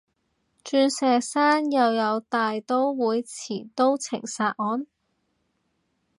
[0.63, 4.87] 鑽石山又有大刀會持刀情殺案？